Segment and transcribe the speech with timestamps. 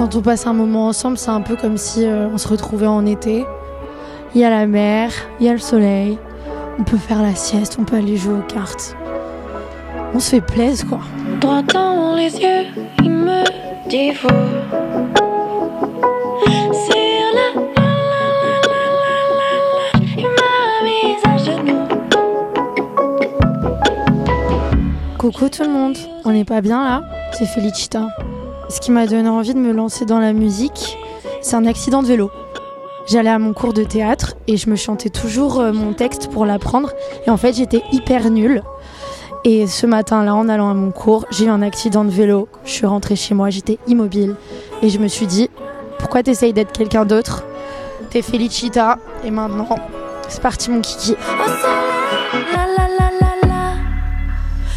[0.00, 2.86] Quand on passe un moment ensemble, c'est un peu comme si euh, on se retrouvait
[2.86, 3.44] en été.
[4.34, 6.16] Il y a la mer, il y a le soleil,
[6.78, 8.96] on peut faire la sieste, on peut aller jouer aux cartes.
[10.14, 11.00] On se fait plaisir quoi.
[11.42, 12.64] Droit dans les yeux,
[13.02, 13.44] il me
[13.90, 14.28] dit vous.
[25.18, 27.04] Coucou tout le monde, on n'est pas bien là?
[27.32, 28.06] C'est Felicita.
[28.70, 30.96] Ce qui m'a donné envie de me lancer dans la musique,
[31.42, 32.30] c'est un accident de vélo.
[33.08, 36.46] J'allais à mon cours de théâtre et je me chantais toujours euh, mon texte pour
[36.46, 36.92] l'apprendre.
[37.26, 38.62] Et en fait, j'étais hyper nulle.
[39.42, 42.48] Et ce matin-là, en allant à mon cours, j'ai eu un accident de vélo.
[42.64, 44.36] Je suis rentrée chez moi, j'étais immobile.
[44.82, 45.50] Et je me suis dit,
[45.98, 47.42] pourquoi t'essayes d'être quelqu'un d'autre?
[48.10, 48.98] T'es Felicita.
[49.24, 49.68] Et maintenant,
[50.28, 51.16] c'est parti mon kiki.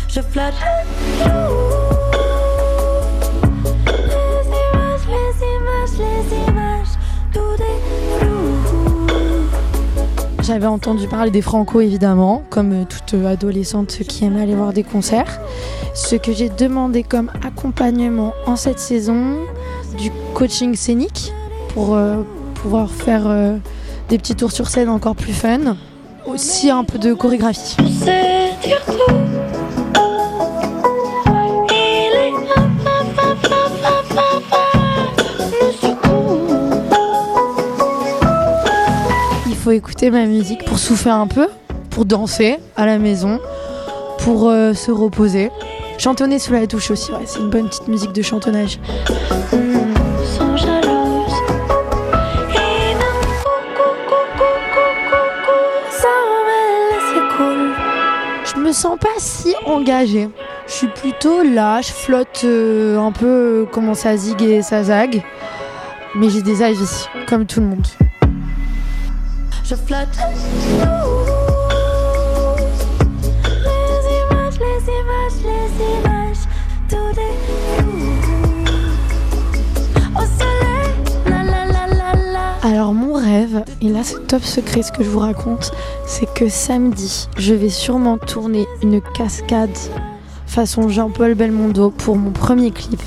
[0.07, 1.62] Je flotte.
[10.45, 14.73] J'avais entendu parler des Franco évidemment, comme euh, toute euh, adolescente qui aime aller voir
[14.73, 15.39] des concerts.
[15.95, 19.37] Ce que j'ai demandé comme accompagnement en cette saison,
[19.97, 21.31] du coaching scénique
[21.73, 22.23] pour euh,
[22.55, 23.23] pouvoir faire
[24.09, 25.77] des petits tours sur scène encore plus fun.
[26.25, 27.77] Aussi un peu de chorégraphie.
[39.73, 41.47] Écouter ma musique pour souffler un peu,
[41.89, 43.39] pour danser à la maison,
[44.19, 45.51] pour euh, se reposer.
[45.97, 48.79] Chantonner sous la douche aussi, c'est une bonne petite musique de chantonnage.
[58.45, 60.29] Je me sens pas si engagée.
[60.67, 64.83] Je suis plutôt là, je flotte euh, un peu euh, comment ça zigue et ça
[64.83, 65.21] zague.
[66.15, 67.87] Mais j'ai des avis, comme tout le monde.
[69.63, 70.17] Je flotte.
[73.63, 75.69] Les images, les images, les
[75.99, 76.43] images.
[80.15, 80.93] Au soleil.
[82.63, 85.71] Alors mon rêve, et là c'est top secret ce que je vous raconte,
[86.05, 89.77] c'est que samedi, je vais sûrement tourner une cascade
[90.53, 93.01] façon Jean-Paul Belmondo pour mon premier clip.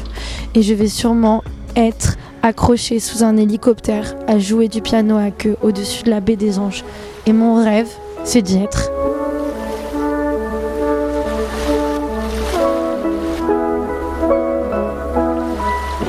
[0.55, 1.45] Et je vais sûrement
[1.77, 6.37] être accrochée sous un hélicoptère à jouer du piano à queue au-dessus de la baie
[6.37, 6.85] des Anges.
[7.27, 7.89] Et mon rêve,
[8.25, 8.91] c'est d'y être.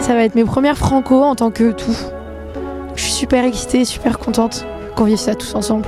[0.01, 1.97] Ça va être mes premières franco en tant que tout.
[2.95, 4.65] Je suis super excitée, super contente
[4.95, 5.87] qu'on vive ça tous ensemble.